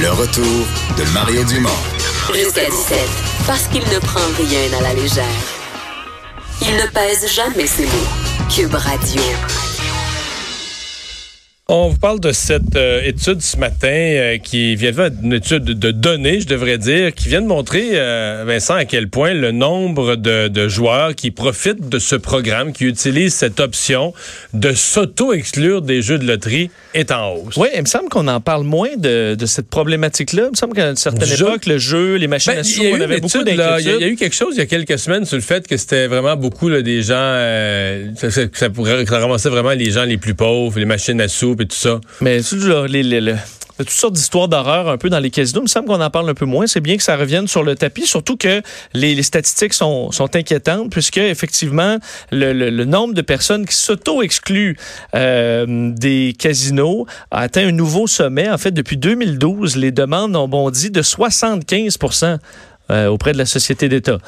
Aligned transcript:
Le 0.00 0.10
retour 0.12 0.66
de 0.96 1.04
Mario 1.12 1.44
Dumont. 1.44 1.68
Jusqu'à 2.32 2.64
17, 2.64 2.98
parce 3.46 3.66
qu'il 3.66 3.82
ne 3.82 3.98
prend 3.98 4.20
rien 4.38 4.78
à 4.78 4.82
la 4.82 4.94
légère. 4.94 5.24
Il 6.62 6.74
ne 6.74 6.86
pèse 6.86 7.30
jamais 7.30 7.66
ses 7.66 7.84
mots. 7.84 8.48
Cube 8.48 8.74
Radio. 8.74 9.20
On 11.72 11.88
vous 11.88 11.98
parle 11.98 12.18
de 12.18 12.32
cette 12.32 12.74
euh, 12.74 13.00
étude 13.04 13.40
ce 13.40 13.56
matin 13.56 13.86
euh, 13.86 14.38
qui 14.38 14.74
vient 14.74 14.90
de 14.90 15.12
une 15.22 15.32
étude 15.34 15.62
de 15.62 15.92
données, 15.92 16.40
je 16.40 16.48
devrais 16.48 16.78
dire, 16.78 17.14
qui 17.14 17.28
vient 17.28 17.40
de 17.40 17.46
montrer, 17.46 17.90
euh, 17.92 18.42
Vincent, 18.44 18.74
à 18.74 18.84
quel 18.84 19.08
point 19.08 19.34
le 19.34 19.52
nombre 19.52 20.16
de, 20.16 20.48
de, 20.48 20.66
joueurs 20.66 21.14
qui 21.14 21.30
profitent 21.30 21.88
de 21.88 22.00
ce 22.00 22.16
programme, 22.16 22.72
qui 22.72 22.86
utilisent 22.86 23.34
cette 23.34 23.60
option 23.60 24.12
de 24.52 24.72
s'auto-exclure 24.72 25.80
des 25.80 26.02
jeux 26.02 26.18
de 26.18 26.26
loterie 26.26 26.72
est 26.92 27.12
en 27.12 27.34
hausse. 27.34 27.56
Oui, 27.56 27.68
il 27.72 27.82
me 27.82 27.86
semble 27.86 28.08
qu'on 28.08 28.26
en 28.26 28.40
parle 28.40 28.64
moins 28.64 28.96
de, 28.96 29.36
de 29.36 29.46
cette 29.46 29.68
problématique-là. 29.68 30.46
Il 30.46 30.50
me 30.50 30.56
semble 30.56 30.74
qu'à 30.74 30.90
une 30.90 30.96
certaine 30.96 31.32
époque, 31.32 31.66
le 31.66 31.78
jeu, 31.78 32.16
les 32.16 32.26
machines 32.26 32.52
ben, 32.52 32.60
à 32.60 32.64
sous, 32.64 32.82
on 32.82 33.00
avait 33.00 33.20
beaucoup 33.20 33.44
d'inquiétudes. 33.44 34.00
Il 34.00 34.00
y, 34.00 34.04
a 34.04 34.08
eu 34.08 34.16
quelque 34.16 34.34
chose 34.34 34.54
il 34.56 34.58
y 34.58 34.62
a 34.62 34.66
quelques 34.66 34.98
semaines 34.98 35.24
sur 35.24 35.36
le 35.36 35.42
fait 35.42 35.68
que 35.68 35.76
c'était 35.76 36.08
vraiment 36.08 36.34
beaucoup 36.34 36.68
là, 36.68 36.82
des 36.82 37.02
gens, 37.02 37.36
ça, 38.16 38.28
ça, 38.52 38.70
pourrait, 38.70 39.06
ça 39.06 39.20
ramassait 39.20 39.50
vraiment 39.50 39.70
les 39.70 39.92
gens 39.92 40.02
les 40.02 40.18
plus 40.18 40.34
pauvres, 40.34 40.76
les 40.76 40.84
machines 40.84 41.20
à 41.20 41.28
sous 41.28 41.59
Mais 42.20 42.40
les, 42.88 43.02
les, 43.02 43.34
toutes 43.84 43.90
sortes 43.90 44.14
d'histoires 44.14 44.48
d'horreur 44.48 44.88
un 44.88 44.98
peu 44.98 45.08
dans 45.08 45.18
les 45.18 45.30
casinos. 45.30 45.60
Il 45.60 45.64
me 45.64 45.68
semble 45.68 45.88
qu'on 45.88 46.00
en 46.00 46.10
parle 46.10 46.28
un 46.28 46.34
peu 46.34 46.44
moins. 46.44 46.66
C'est 46.66 46.80
bien 46.80 46.96
que 46.96 47.02
ça 47.02 47.16
revienne 47.16 47.48
sur 47.48 47.62
le 47.62 47.74
tapis, 47.74 48.06
surtout 48.06 48.36
que 48.36 48.62
les, 48.94 49.22
statistiques 49.22 49.74
sont, 49.74 50.10
inquiétantes, 50.34 50.90
puisque 50.90 51.18
effectivement, 51.18 51.98
le, 52.30 52.52
le, 52.52 52.84
nombre 52.84 53.14
de 53.14 53.22
personnes 53.22 53.66
qui 53.66 53.74
s'auto-excluent 53.74 54.76
euh, 55.14 55.92
des 55.94 56.34
casinos 56.38 57.06
a 57.30 57.40
atteint 57.40 57.66
un 57.68 57.72
nouveau 57.72 58.06
sommet. 58.06 58.50
En 58.50 58.58
fait, 58.58 58.72
depuis 58.72 58.96
2012, 58.96 59.76
les 59.76 59.92
demandes 59.92 60.36
ont 60.36 60.48
bondi 60.48 60.90
de 60.90 61.02
75% 61.02 62.38
euh, 62.90 63.06
auprès 63.06 63.32
de 63.32 63.38
la 63.38 63.46
société 63.46 63.88
d'État. 63.88 64.18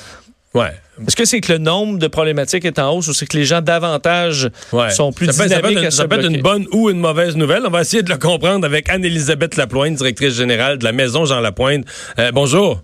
Ouais. 0.55 0.73
Est-ce 1.07 1.17
que 1.17 1.25
c'est 1.25 1.41
que 1.41 1.53
le 1.53 1.59
nombre 1.59 1.99
de 1.99 2.07
problématiques 2.07 2.65
est 2.65 2.79
en 2.79 2.95
hausse 2.95 3.09
ou 3.09 3.15
c'est 3.15 3.27
que 3.27 3.37
les 3.37 3.45
gens 3.45 3.63
davantage 3.63 4.51
sont 4.91 5.13
plus 5.13 5.33
ça 5.33 5.47
dynamiques 5.47 5.91
ça 5.91 6.07
peut, 6.07 6.19
être 6.19 6.31
une 6.31 6.43
bonne 6.43 6.67
ou 6.73 6.91
une 6.91 6.99
mauvaise 6.99 7.37
nouvelle. 7.37 7.63
On 7.67 7.71
va 7.71 7.81
essayer 7.81 8.03
de 8.03 8.11
le 8.11 8.19
comprendre 8.19 8.67
avec 8.67 8.89
Anne-Élisabeth 8.91 9.57
Lapointe, 9.57 9.95
directrice 9.95 10.35
générale 10.35 10.79
de 10.79 10.85
la 10.85 10.93
Maison 10.93 11.25
Jean 11.25 11.41
Lapointe. 11.41 11.87
Euh, 12.19 12.31
bonjour. 12.33 12.83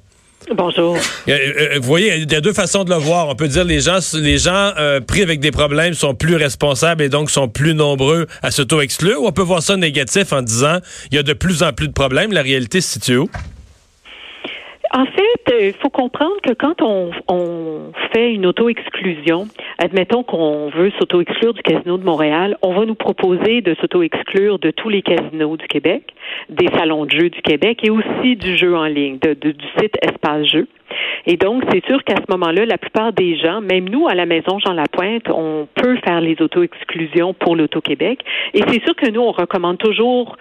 Bonjour. 0.54 0.96
Euh, 1.28 1.30
euh, 1.30 1.78
vous 1.78 1.86
voyez, 1.86 2.16
il 2.16 2.32
y 2.32 2.34
a 2.34 2.40
deux 2.40 2.54
façons 2.54 2.84
de 2.84 2.90
le 2.90 2.96
voir. 2.96 3.28
On 3.28 3.34
peut 3.34 3.48
dire 3.48 3.64
les 3.64 3.80
gens, 3.80 3.98
les 4.14 4.38
gens 4.38 4.72
pris 5.06 5.22
avec 5.22 5.40
des 5.40 5.50
problèmes 5.50 5.92
sont 5.92 6.14
plus 6.14 6.36
responsables 6.36 7.02
et 7.02 7.10
donc 7.10 7.30
sont 7.30 7.48
plus 7.48 7.74
nombreux 7.74 8.26
à 8.42 8.50
s'auto-exclure. 8.50 9.22
Ou 9.22 9.26
on 9.26 9.32
peut 9.32 9.42
voir 9.42 9.62
ça 9.62 9.76
négatif 9.76 10.32
en 10.32 10.40
disant 10.40 10.78
il 11.10 11.16
y 11.16 11.18
a 11.18 11.22
de 11.22 11.34
plus 11.34 11.62
en 11.62 11.74
plus 11.74 11.88
de 11.88 11.92
problèmes. 11.92 12.32
La 12.32 12.42
réalité 12.42 12.80
se 12.80 12.92
situe 12.92 13.18
où? 13.18 13.30
En 14.90 15.04
fait, 15.04 15.66
il 15.66 15.74
faut 15.74 15.90
comprendre 15.90 16.36
que 16.42 16.54
quand 16.54 16.80
on, 16.80 17.10
on 17.28 17.92
fait 18.12 18.32
une 18.32 18.46
auto-exclusion, 18.46 19.46
admettons 19.78 20.22
qu'on 20.22 20.70
veut 20.70 20.90
s'auto-exclure 20.98 21.52
du 21.52 21.62
casino 21.62 21.98
de 21.98 22.04
Montréal, 22.04 22.56
on 22.62 22.72
va 22.72 22.86
nous 22.86 22.94
proposer 22.94 23.60
de 23.60 23.74
s'auto-exclure 23.74 24.58
de 24.58 24.70
tous 24.70 24.88
les 24.88 25.02
casinos 25.02 25.56
du 25.58 25.66
Québec, 25.66 26.14
des 26.48 26.68
salons 26.68 27.04
de 27.04 27.10
jeux 27.10 27.28
du 27.28 27.42
Québec 27.42 27.80
et 27.82 27.90
aussi 27.90 28.36
du 28.36 28.56
jeu 28.56 28.74
en 28.76 28.86
ligne, 28.86 29.18
de, 29.18 29.34
du 29.34 29.54
site 29.78 29.96
Espace 30.00 30.46
Jeux. 30.46 30.68
Et 31.26 31.36
donc, 31.36 31.64
c'est 31.70 31.84
sûr 31.86 32.02
qu'à 32.04 32.16
ce 32.16 32.32
moment-là, 32.32 32.64
la 32.64 32.78
plupart 32.78 33.12
des 33.12 33.36
gens, 33.36 33.60
même 33.60 33.88
nous 33.88 34.08
à 34.08 34.14
la 34.14 34.24
maison 34.24 34.58
Jean 34.58 34.72
Lapointe, 34.72 35.28
on 35.28 35.68
peut 35.74 35.96
faire 36.04 36.22
les 36.22 36.40
auto-exclusions 36.40 37.34
pour 37.34 37.56
l'Auto-Québec. 37.56 38.20
Et 38.54 38.62
c'est 38.68 38.82
sûr 38.84 38.96
que 38.96 39.10
nous, 39.10 39.20
on 39.20 39.32
recommande 39.32 39.76
toujours 39.76 40.36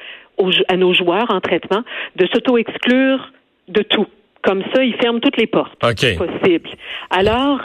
à 0.70 0.78
nos 0.78 0.94
joueurs 0.94 1.30
en 1.32 1.42
traitement 1.42 1.84
de 2.16 2.28
s'auto-exclure 2.28 3.32
de 3.68 3.82
tout. 3.82 4.08
Comme 4.44 4.64
ça, 4.74 4.84
ils 4.84 4.96
ferment 4.96 5.20
toutes 5.20 5.38
les 5.38 5.48
portes 5.48 5.76
possibles. 5.80 6.70
Alors, 7.10 7.62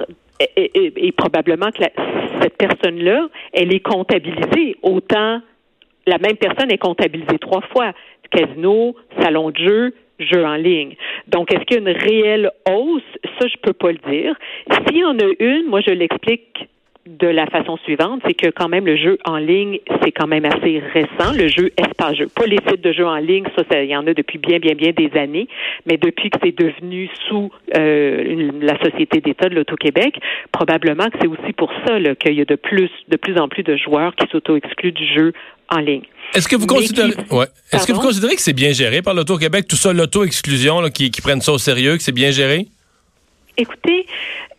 et, 0.56 1.12
probablement 1.12 1.70
que 1.70 1.82
cette 2.40 2.56
personne-là, 2.56 3.28
elle 3.52 3.74
est 3.74 3.80
comptabilisée. 3.80 4.76
Autant 4.82 5.40
la 6.06 6.18
même 6.18 6.36
personne 6.36 6.70
est 6.72 6.78
comptabilisée 6.78 7.38
trois 7.38 7.62
fois. 7.72 7.92
Casino, 8.30 8.96
salon 9.20 9.50
de 9.50 9.58
jeu, 9.58 9.94
jeu 10.18 10.44
en 10.44 10.54
ligne. 10.54 10.96
Donc, 11.28 11.52
est-ce 11.52 11.64
qu'il 11.64 11.82
y 11.82 11.86
a 11.86 11.90
une 11.90 11.96
réelle 11.96 12.50
hausse? 12.68 13.02
Ça, 13.38 13.46
je 13.46 13.56
peux 13.62 13.72
pas 13.72 13.92
le 13.92 13.98
dire. 14.10 14.34
S'il 14.70 14.98
y 14.98 15.04
en 15.04 15.18
a 15.18 15.32
une, 15.38 15.66
moi, 15.66 15.80
je 15.86 15.92
l'explique 15.92 16.68
de 17.06 17.26
la 17.26 17.46
façon 17.46 17.76
suivante, 17.78 18.20
c'est 18.24 18.34
que 18.34 18.48
quand 18.48 18.68
même 18.68 18.86
le 18.86 18.96
jeu 18.96 19.18
en 19.24 19.36
ligne, 19.36 19.78
c'est 20.02 20.12
quand 20.12 20.28
même 20.28 20.44
assez 20.44 20.80
récent, 20.92 21.32
le 21.36 21.48
jeu 21.48 21.72
espace 21.76 22.16
jeu. 22.16 22.28
Pas 22.34 22.46
les 22.46 22.58
sites 22.68 22.80
de 22.80 22.92
jeux 22.92 23.06
en 23.06 23.16
ligne, 23.16 23.44
ça, 23.56 23.82
il 23.82 23.90
y 23.90 23.96
en 23.96 24.06
a 24.06 24.14
depuis 24.14 24.38
bien, 24.38 24.58
bien, 24.58 24.74
bien 24.74 24.92
des 24.92 25.10
années, 25.18 25.48
mais 25.86 25.96
depuis 25.96 26.30
que 26.30 26.38
c'est 26.42 26.56
devenu 26.56 27.10
sous 27.28 27.50
euh, 27.76 28.50
la 28.60 28.78
Société 28.78 29.20
d'État 29.20 29.48
de 29.48 29.54
l'Auto-Québec, 29.56 30.14
probablement 30.52 31.08
que 31.10 31.18
c'est 31.20 31.26
aussi 31.26 31.52
pour 31.56 31.72
ça 31.84 31.98
qu'il 32.14 32.34
y 32.34 32.40
a 32.40 32.44
de 32.44 32.56
plus, 32.56 32.90
de 33.08 33.16
plus 33.16 33.36
en 33.38 33.48
plus 33.48 33.64
de 33.64 33.76
joueurs 33.76 34.14
qui 34.14 34.26
s'auto-excluent 34.30 34.92
du 34.92 35.06
jeu 35.06 35.32
en 35.70 35.78
ligne. 35.78 36.04
Est-ce 36.34 36.48
que 36.48 36.56
vous 36.56 36.66
considérez, 36.66 37.14
ouais. 37.32 37.46
Est-ce 37.72 37.86
que 37.86 37.92
vous 37.92 38.00
considérez 38.00 38.36
que 38.36 38.40
c'est 38.42 38.52
bien 38.52 38.72
géré 38.72 39.02
par 39.02 39.14
l'Auto-Québec, 39.14 39.66
tout 39.68 39.76
ça, 39.76 39.92
l'auto-exclusion, 39.92 40.82
qui, 40.90 41.10
qui 41.10 41.20
prennent 41.20 41.40
ça 41.40 41.52
au 41.52 41.58
sérieux, 41.58 41.96
que 41.96 42.02
c'est 42.02 42.12
bien 42.12 42.30
géré? 42.30 42.66
Écoutez, 43.58 44.06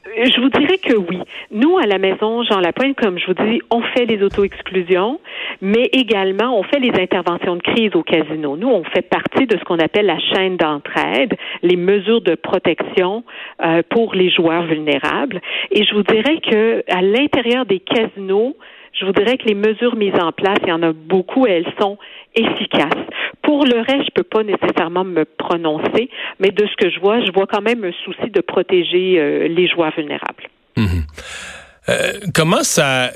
je 0.05 0.39
vous 0.39 0.49
dirais 0.49 0.77
que 0.77 0.95
oui. 0.95 1.19
Nous, 1.49 1.79
à 1.79 1.87
la 1.87 1.97
maison 1.97 2.43
Jean 2.43 2.59
Lapointe, 2.59 2.95
comme 2.95 3.17
je 3.17 3.25
vous 3.25 3.33
dis, 3.33 3.59
on 3.71 3.81
fait 3.81 4.05
les 4.05 4.21
auto-exclusions, 4.21 5.19
mais 5.61 5.89
également 5.93 6.59
on 6.59 6.61
fait 6.61 6.79
les 6.79 6.91
interventions 7.01 7.55
de 7.55 7.61
crise 7.61 7.95
au 7.95 8.03
casino. 8.03 8.55
Nous, 8.55 8.67
on 8.67 8.83
fait 8.83 9.01
partie 9.01 9.47
de 9.47 9.57
ce 9.57 9.63
qu'on 9.63 9.79
appelle 9.79 10.05
la 10.05 10.19
chaîne 10.19 10.57
d'entraide, 10.57 11.35
les 11.63 11.75
mesures 11.75 12.21
de 12.21 12.35
protection 12.35 13.23
euh, 13.63 13.81
pour 13.89 14.13
les 14.13 14.29
joueurs 14.29 14.65
vulnérables. 14.67 15.41
Et 15.71 15.83
je 15.85 15.95
vous 15.95 16.03
dirais 16.03 16.39
que 16.39 16.83
à 16.87 17.01
l'intérieur 17.01 17.65
des 17.65 17.79
casinos, 17.79 18.55
je 18.93 19.05
vous 19.05 19.11
dirais 19.11 19.37
que 19.37 19.45
les 19.45 19.55
mesures 19.55 19.95
mises 19.95 20.19
en 20.19 20.31
place, 20.31 20.59
il 20.63 20.69
y 20.69 20.71
en 20.71 20.83
a 20.83 20.93
beaucoup, 20.93 21.45
elles 21.45 21.71
sont 21.79 21.97
efficaces. 22.35 23.05
Pour 23.41 23.65
le 23.65 23.79
reste, 23.79 24.05
je 24.05 24.11
peux 24.15 24.23
pas 24.23 24.43
nécessairement 24.43 25.03
me 25.03 25.25
prononcer, 25.25 26.09
mais 26.39 26.49
de 26.49 26.65
ce 26.65 26.75
que 26.77 26.89
je 26.89 26.99
vois, 26.99 27.21
je 27.21 27.31
vois 27.31 27.47
quand 27.47 27.61
même 27.61 27.83
un 27.83 27.91
souci 28.03 28.29
de 28.29 28.41
protéger 28.41 29.19
euh, 29.19 29.47
les 29.47 29.67
joueurs 29.67 29.91
vulnérables. 29.95 30.42
Euh, 31.89 32.13
comment 32.33 32.63
ça 32.63 33.11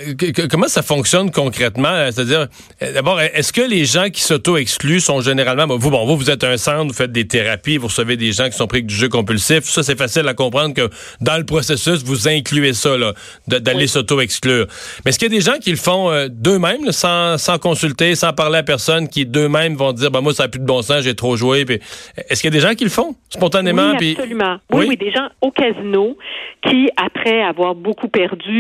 comment 0.50 0.68
ça 0.68 0.82
fonctionne 0.82 1.32
concrètement? 1.32 2.12
C'est-à-dire, 2.12 2.48
euh, 2.82 2.94
d'abord, 2.94 3.22
est-ce 3.22 3.54
que 3.54 3.62
les 3.62 3.86
gens 3.86 4.10
qui 4.10 4.22
s'auto-excluent 4.22 5.00
sont 5.00 5.22
généralement 5.22 5.68
vous 5.78 5.90
bon 5.90 6.06
vous 6.06 6.18
vous 6.18 6.30
êtes 6.30 6.44
un 6.44 6.58
centre, 6.58 6.88
vous 6.88 6.94
faites 6.94 7.14
des 7.14 7.28
thérapies, 7.28 7.78
vous 7.78 7.88
recevez 7.88 8.18
des 8.18 8.34
gens 8.34 8.50
qui 8.50 8.58
sont 8.58 8.68
pris 8.68 8.80
avec 8.80 8.88
du 8.88 8.96
jeu 8.96 9.08
compulsif, 9.08 9.64
ça 9.64 9.84
c'est 9.84 9.98
facile 9.98 10.28
à 10.28 10.34
comprendre 10.34 10.74
que 10.74 10.90
dans 11.22 11.38
le 11.38 11.46
processus 11.46 12.04
vous 12.04 12.28
incluez 12.28 12.74
ça 12.74 12.98
là, 12.98 13.14
d'aller 13.48 13.88
s'auto-exclure. 13.88 14.68
Mais 15.06 15.10
est-ce 15.10 15.20
qu'il 15.20 15.32
y 15.32 15.36
a 15.36 15.38
des 15.38 15.46
gens 15.46 15.60
qui 15.60 15.72
le 15.72 15.78
font 15.78 16.12
euh, 16.12 16.28
d'eux-mêmes, 16.30 16.92
sans, 16.92 17.38
sans 17.38 17.60
consulter, 17.60 18.16
sans 18.16 18.34
parler 18.34 18.58
à 18.58 18.64
personne, 18.64 19.08
qui 19.08 19.26
d'eux-mêmes 19.26 19.76
vont 19.76 19.94
dire 19.94 20.12
bah 20.12 20.20
moi 20.20 20.34
ça 20.34 20.44
a 20.44 20.48
plus 20.50 20.60
de 20.60 20.66
bon 20.66 20.82
sens, 20.82 21.04
j'ai 21.04 21.16
trop 21.16 21.38
joué. 21.38 21.66
Est-ce 22.30 22.42
qu'il 22.42 22.54
y 22.54 22.56
a 22.56 22.60
des 22.60 22.68
gens 22.68 22.76
qui 22.76 22.84
le 22.84 22.90
font 22.90 23.16
spontanément 23.30 23.94
Oui, 23.98 24.16
absolument. 24.18 24.58
oui, 24.74 24.86
oui, 24.90 24.98
des 24.98 25.12
gens 25.12 25.30
au 25.40 25.52
casino 25.52 26.18
qui 26.68 26.90
après 26.98 27.42
avoir 27.42 27.76
beaucoup 27.76 28.10
perdu 28.10 28.57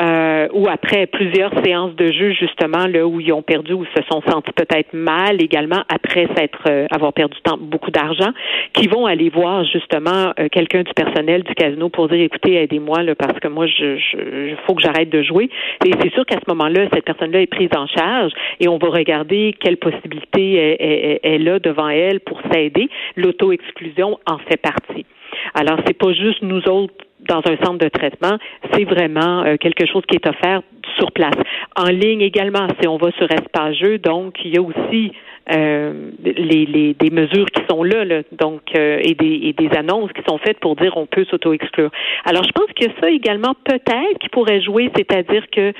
euh, 0.00 0.48
ou 0.52 0.68
après 0.68 1.06
plusieurs 1.06 1.52
séances 1.64 1.94
de 1.96 2.12
jeu 2.12 2.32
justement 2.32 2.86
là 2.86 3.06
où 3.06 3.20
ils 3.20 3.32
ont 3.32 3.42
perdu 3.42 3.72
ou 3.72 3.84
se 3.84 4.02
sont 4.10 4.22
sentis 4.22 4.52
peut-être 4.52 4.92
mal 4.92 5.42
également 5.42 5.82
après 5.88 6.28
s'être 6.36 6.62
euh, 6.68 6.86
avoir 6.90 7.12
perdu 7.12 7.36
beaucoup 7.60 7.90
d'argent, 7.90 8.30
qui 8.72 8.88
vont 8.88 9.06
aller 9.06 9.28
voir 9.30 9.64
justement 9.64 10.32
euh, 10.38 10.48
quelqu'un 10.50 10.82
du 10.82 10.92
personnel 10.94 11.42
du 11.42 11.54
casino 11.54 11.88
pour 11.88 12.08
dire 12.08 12.20
écoutez 12.20 12.54
aidez-moi 12.54 13.02
là 13.02 13.14
parce 13.14 13.38
que 13.40 13.48
moi 13.48 13.66
je, 13.66 13.96
je 13.96 14.54
faut 14.66 14.74
que 14.74 14.82
j'arrête 14.82 15.10
de 15.10 15.22
jouer. 15.22 15.50
Et 15.84 15.90
c'est 16.00 16.12
sûr 16.12 16.24
qu'à 16.26 16.36
ce 16.36 16.54
moment-là 16.54 16.86
cette 16.92 17.04
personne-là 17.04 17.40
est 17.40 17.46
prise 17.46 17.70
en 17.76 17.86
charge 17.86 18.32
et 18.60 18.68
on 18.68 18.78
va 18.78 18.88
regarder 18.88 19.54
quelle 19.58 19.76
possibilité 19.76 21.18
elle 21.22 21.48
a 21.48 21.58
devant 21.58 21.88
elle 21.88 22.20
pour 22.20 22.40
s'aider. 22.52 22.88
L'auto-exclusion 23.16 24.18
en 24.26 24.38
fait 24.38 24.56
partie. 24.56 25.06
Alors, 25.54 25.78
c'est 25.86 25.96
pas 25.96 26.12
juste 26.12 26.42
nous 26.42 26.62
autres 26.68 26.94
dans 27.28 27.42
un 27.46 27.56
centre 27.64 27.78
de 27.78 27.88
traitement, 27.88 28.38
c'est 28.72 28.84
vraiment 28.84 29.44
euh, 29.44 29.56
quelque 29.56 29.86
chose 29.86 30.02
qui 30.08 30.16
est 30.16 30.26
offert 30.26 30.62
sur 30.98 31.12
place. 31.12 31.36
En 31.76 31.90
ligne 31.90 32.20
également, 32.20 32.66
si 32.80 32.88
on 32.88 32.96
va 32.96 33.10
sur 33.12 33.30
Espace 33.30 33.76
Jeux, 33.76 33.98
donc 33.98 34.34
il 34.44 34.54
y 34.54 34.58
a 34.58 34.62
aussi 34.62 35.12
euh, 35.52 36.10
les, 36.24 36.66
les, 36.66 36.94
des 36.94 37.10
mesures 37.10 37.46
qui 37.46 37.62
sont 37.68 37.82
là, 37.82 38.04
là 38.04 38.22
donc 38.32 38.62
euh, 38.76 39.00
et, 39.02 39.14
des, 39.14 39.40
et 39.44 39.52
des 39.52 39.70
annonces 39.76 40.12
qui 40.12 40.22
sont 40.28 40.38
faites 40.38 40.58
pour 40.60 40.76
dire 40.76 40.96
on 40.96 41.06
peut 41.06 41.24
s'auto-exclure. 41.24 41.90
Alors 42.24 42.44
je 42.44 42.52
pense 42.52 42.70
que 42.74 42.86
ça 43.00 43.10
également 43.10 43.54
peut-être 43.64 44.18
qui 44.20 44.28
pourrait 44.28 44.60
jouer, 44.60 44.90
c'est-à-dire 44.94 45.44
que 45.50 45.72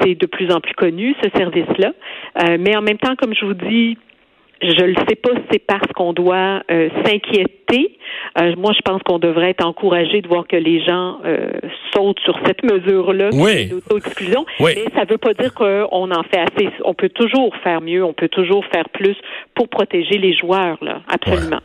c'est 0.00 0.14
de 0.14 0.26
plus 0.26 0.52
en 0.52 0.60
plus 0.60 0.74
connu 0.74 1.14
ce 1.22 1.30
service-là, 1.36 1.92
euh, 2.42 2.56
mais 2.60 2.76
en 2.76 2.82
même 2.82 2.98
temps, 2.98 3.14
comme 3.16 3.34
je 3.34 3.44
vous 3.44 3.54
dis, 3.54 3.96
je 4.62 4.84
ne 4.84 4.94
sais 5.08 5.16
pas 5.16 5.30
si 5.34 5.42
c'est 5.50 5.58
parce 5.58 5.90
qu'on 5.94 6.12
doit 6.12 6.62
euh, 6.70 6.88
s'inquiéter. 7.04 7.98
Euh, 8.38 8.54
moi, 8.56 8.72
je 8.74 8.80
pense 8.82 9.02
qu'on 9.02 9.18
devrait 9.18 9.50
être 9.50 9.66
encouragé 9.66 10.22
de 10.22 10.28
voir 10.28 10.46
que 10.46 10.56
les 10.56 10.84
gens 10.84 11.18
euh, 11.24 11.50
sautent 11.92 12.20
sur 12.20 12.38
cette 12.46 12.62
mesure-là 12.62 13.30
oui. 13.32 13.66
d'auto-exclusion. 13.66 14.46
Oui. 14.60 14.72
Mais 14.76 14.84
ça 14.94 15.04
ne 15.04 15.10
veut 15.10 15.18
pas 15.18 15.34
dire 15.34 15.52
qu'on 15.54 16.10
en 16.10 16.22
fait 16.22 16.38
assez. 16.38 16.68
On 16.84 16.94
peut 16.94 17.08
toujours 17.08 17.54
faire 17.64 17.80
mieux, 17.80 18.04
on 18.04 18.12
peut 18.12 18.28
toujours 18.28 18.64
faire 18.72 18.88
plus 18.90 19.16
pour 19.54 19.68
protéger 19.68 20.18
les 20.18 20.34
joueurs, 20.34 20.78
là. 20.80 21.02
Absolument. 21.08 21.60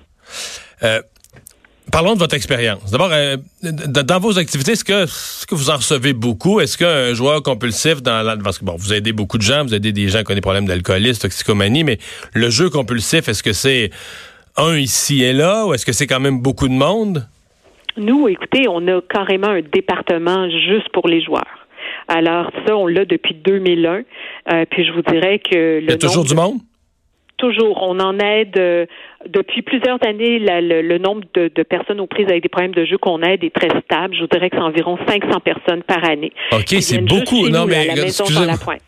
Ouais. 0.81 0.99
Parlons 1.91 2.13
de 2.13 2.19
votre 2.19 2.35
expérience. 2.35 2.91
D'abord, 2.91 3.09
euh, 3.11 3.37
dans 3.63 4.19
vos 4.19 4.37
activités, 4.37 4.73
est-ce 4.73 4.83
que, 4.83 5.03
est 5.05 5.45
que 5.45 5.55
vous 5.55 5.69
en 5.69 5.77
recevez 5.77 6.13
beaucoup? 6.13 6.59
Est-ce 6.59 6.77
qu'un 6.77 7.13
joueur 7.13 7.41
compulsif, 7.41 8.01
dans 8.01 8.21
la, 8.25 8.37
parce 8.37 8.59
que 8.59 8.65
bon, 8.65 8.75
vous 8.77 8.93
aidez 8.93 9.13
beaucoup 9.13 9.37
de 9.37 9.43
gens, 9.43 9.63
vous 9.63 9.73
aidez 9.73 9.91
des 9.91 10.09
gens 10.09 10.23
qui 10.23 10.31
ont 10.31 10.35
des 10.35 10.41
problèmes 10.41 10.65
d'alcoolisme, 10.65 11.21
toxicomanie, 11.21 11.83
mais 11.83 11.97
le 12.33 12.49
jeu 12.49 12.69
compulsif, 12.69 13.29
est-ce 13.29 13.41
que 13.41 13.53
c'est 13.53 13.89
un 14.57 14.75
ici 14.77 15.23
et 15.23 15.33
là, 15.33 15.65
ou 15.65 15.73
est-ce 15.73 15.85
que 15.85 15.93
c'est 15.93 16.07
quand 16.07 16.19
même 16.19 16.41
beaucoup 16.41 16.67
de 16.67 16.73
monde? 16.73 17.27
Nous, 17.95 18.27
écoutez, 18.27 18.67
on 18.67 18.85
a 18.87 19.01
carrément 19.01 19.47
un 19.47 19.61
département 19.61 20.49
juste 20.49 20.89
pour 20.93 21.07
les 21.07 21.23
joueurs. 21.23 21.67
Alors 22.07 22.51
ça, 22.65 22.75
on 22.75 22.87
l'a 22.87 23.05
depuis 23.05 23.35
2001. 23.35 24.03
Euh, 24.51 24.65
puis 24.69 24.85
je 24.85 24.91
vous 24.91 25.01
dirais 25.01 25.39
que... 25.39 25.55
Le 25.55 25.83
Il 25.83 25.89
y 25.89 25.93
a 25.93 25.97
toujours 25.97 26.23
du 26.23 26.35
monde? 26.35 26.59
Toujours. 27.37 27.81
On 27.83 27.99
en 27.99 28.17
aide 28.19 28.57
euh, 28.57 28.85
depuis 29.27 29.61
plusieurs 29.61 30.03
années. 30.05 30.39
La, 30.39 30.59
le, 30.59 30.81
le, 30.81 30.97
nombre 30.97 31.21
de, 31.35 31.51
de, 31.53 31.63
personnes 31.63 31.99
aux 31.99 32.07
prises 32.07 32.27
avec 32.27 32.41
des 32.41 32.49
problèmes 32.49 32.73
de 32.73 32.85
jeu 32.85 32.97
qu'on 32.97 33.21
aide 33.21 33.43
est 33.43 33.53
très 33.53 33.69
stable. 33.81 34.15
Je 34.15 34.21
vous 34.21 34.27
dirais 34.27 34.49
que 34.49 34.57
c'est 34.57 34.63
environ 34.63 34.97
500 35.07 35.39
personnes 35.41 35.83
par 35.83 36.03
année. 36.03 36.31
OK, 36.51 36.75
c'est 36.79 37.01
beaucoup. 37.01 37.47
Non, 37.49 37.61
nous, 37.61 37.67
mais 37.67 38.09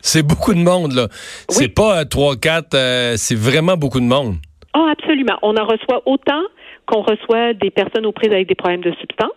c'est 0.00 0.26
beaucoup 0.26 0.54
de 0.54 0.60
monde, 0.60 0.92
là. 0.92 1.06
Oui. 1.10 1.46
C'est 1.48 1.74
pas 1.74 2.04
3, 2.04 2.36
4, 2.36 2.74
euh, 2.74 3.12
c'est 3.16 3.38
vraiment 3.38 3.76
beaucoup 3.76 4.00
de 4.00 4.06
monde. 4.06 4.34
Oh, 4.76 4.86
absolument. 4.90 5.38
On 5.42 5.56
en 5.56 5.64
reçoit 5.64 6.02
autant 6.06 6.42
qu'on 6.86 7.02
reçoit 7.02 7.54
des 7.54 7.70
personnes 7.70 8.06
aux 8.06 8.12
prises 8.12 8.32
avec 8.32 8.48
des 8.48 8.54
problèmes 8.54 8.82
de 8.82 8.92
substance. 9.00 9.30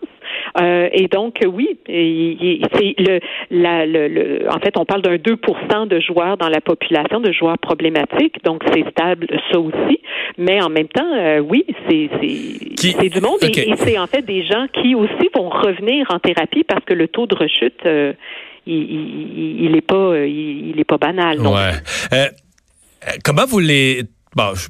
Euh, 0.60 0.88
et 0.92 1.08
donc, 1.08 1.40
oui, 1.46 1.78
c'est 1.86 2.94
le, 2.98 3.20
la, 3.50 3.86
le, 3.86 4.08
le, 4.08 4.48
en 4.50 4.60
fait, 4.60 4.76
on 4.76 4.84
parle 4.84 5.02
d'un 5.02 5.16
2% 5.16 5.88
de 5.88 6.00
joueurs 6.00 6.36
dans 6.36 6.48
la 6.48 6.60
population, 6.60 7.20
de 7.20 7.32
joueurs 7.32 7.58
problématiques. 7.58 8.42
Donc, 8.44 8.62
c'est 8.72 8.88
stable, 8.90 9.26
ça 9.50 9.58
aussi. 9.58 10.00
Mais 10.38 10.62
en 10.62 10.68
même 10.68 10.88
temps, 10.88 11.12
euh, 11.14 11.40
oui, 11.40 11.64
c'est 11.88 12.08
c'est 12.76 13.08
du 13.08 13.20
monde 13.20 13.38
okay. 13.42 13.62
et, 13.62 13.70
et 13.70 13.76
c'est 13.76 13.98
en 13.98 14.06
fait 14.06 14.22
des 14.22 14.44
gens 14.44 14.66
qui 14.72 14.94
aussi 14.94 15.28
vont 15.34 15.48
revenir 15.48 16.06
en 16.10 16.18
thérapie 16.18 16.64
parce 16.64 16.84
que 16.84 16.94
le 16.94 17.08
taux 17.08 17.26
de 17.26 17.34
rechute, 17.34 17.86
euh, 17.86 18.12
il, 18.66 18.74
il, 18.74 19.64
il 19.64 19.76
est 19.76 19.80
pas, 19.80 20.18
il, 20.18 20.70
il 20.70 20.80
est 20.80 20.84
pas 20.84 20.98
banal. 20.98 21.38
Non 21.38 21.54
ouais. 21.54 21.70
Euh, 22.12 22.26
comment 23.24 23.44
vous 23.46 23.60
les 23.60 24.02
Bon, 24.34 24.52
je, 24.54 24.68